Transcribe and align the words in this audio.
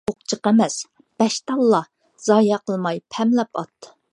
ئوق 0.09 0.15
جىق 0.31 0.47
ئەمەس، 0.51 0.77
بەش 1.23 1.37
تاللا. 1.51 1.83
زايە 2.31 2.61
قىلماي 2.71 3.03
پەملەپ 3.17 3.63
ئات. 3.63 3.93